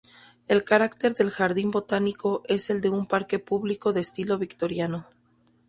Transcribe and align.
El 0.47 0.63
carácter 0.63 1.13
del 1.13 1.29
jardín 1.29 1.69
botánico 1.69 2.41
es 2.47 2.71
el 2.71 2.81
de 2.81 2.89
un 2.89 3.05
parque 3.05 3.37
público 3.37 3.93
de 3.93 4.01
estilo 4.01 4.39
Victoriano. 4.39 5.05